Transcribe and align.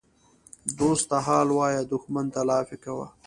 ـ 0.39 0.77
دوست 0.79 1.05
ته 1.09 1.17
حال 1.25 1.47
وایه 1.57 1.81
دښمن 1.91 2.25
ته 2.33 2.39
لافي 2.49 2.77
کوه. 2.83 3.07